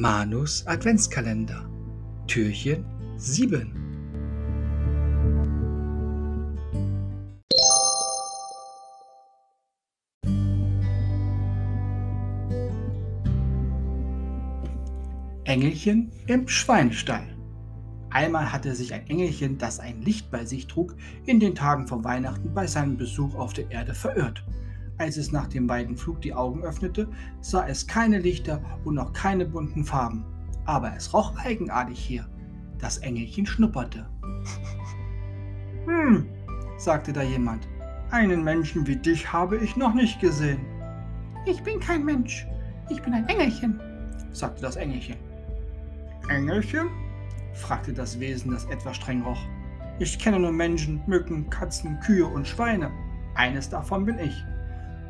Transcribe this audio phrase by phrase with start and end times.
[0.00, 1.68] Manus Adventskalender.
[2.28, 2.84] Türchen
[3.16, 3.72] 7
[15.42, 17.36] Engelchen im Schweinestall
[18.10, 20.94] Einmal hatte sich ein Engelchen, das ein Licht bei sich trug,
[21.26, 24.44] in den Tagen vor Weihnachten bei seinem Besuch auf der Erde verirrt.
[24.98, 27.08] Als es nach dem weiten Flug die Augen öffnete,
[27.40, 30.24] sah es keine Lichter und auch keine bunten Farben.
[30.64, 32.28] Aber es roch eigenartig hier.
[32.78, 34.08] Das Engelchen schnupperte.
[35.86, 36.26] Hm,
[36.76, 37.66] sagte da jemand.
[38.10, 40.60] Einen Menschen wie dich habe ich noch nicht gesehen.
[41.46, 42.46] Ich bin kein Mensch.
[42.90, 43.80] Ich bin ein Engelchen,
[44.32, 45.16] sagte das Engelchen.
[46.28, 46.88] Engelchen?
[47.54, 49.40] fragte das Wesen, das etwas streng roch.
[49.98, 52.90] Ich kenne nur Menschen, Mücken, Katzen, Kühe und Schweine.
[53.34, 54.44] Eines davon bin ich.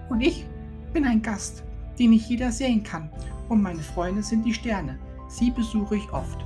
[0.08, 0.46] Und ich
[0.92, 1.64] bin ein Gast,
[1.98, 3.10] den nicht jeder sehen kann.
[3.48, 4.98] Und meine Freunde sind die Sterne.
[5.28, 6.44] Sie besuche ich oft.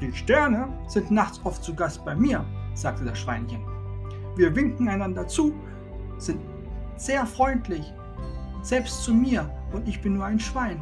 [0.00, 3.60] Die Sterne sind nachts oft zu Gast bei mir, sagte das Schweinchen.
[4.36, 5.54] Wir winken einander zu,
[6.18, 6.40] sind
[6.96, 7.92] sehr freundlich,
[8.62, 10.80] selbst zu mir, und ich bin nur ein Schwein.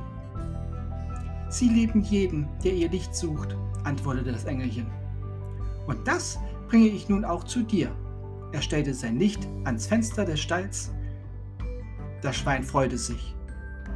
[1.49, 4.87] Sie lieben jeden, der ihr Licht sucht, antwortete das Engelchen.
[5.87, 7.91] Und das bringe ich nun auch zu dir.
[8.53, 10.93] Er stellte sein Licht ans Fenster des Stalls
[12.23, 13.35] das Schwein freute sich.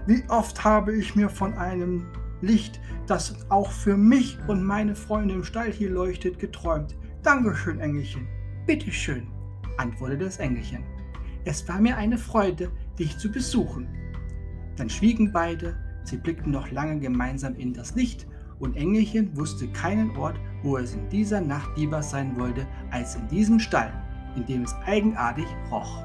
[0.07, 2.07] Wie oft habe ich mir von einem
[2.41, 6.97] Licht, das auch für mich und meine Freunde im Stall hier leuchtet, geträumt.
[7.23, 8.27] Dankeschön, Engelchen.
[8.67, 9.27] Bitteschön,
[9.79, 10.85] antwortete das Engelchen.
[11.45, 13.89] Es war mir eine Freude, dich zu besuchen.
[14.77, 18.27] Dann schwiegen beide, sie blickten noch lange gemeinsam in das Licht,
[18.61, 23.29] und Engelchen wusste keinen Ort, wo es in dieser Nacht lieber sein wollte, als in
[23.29, 23.93] diesem Stall,
[24.37, 26.03] in dem es eigenartig roch.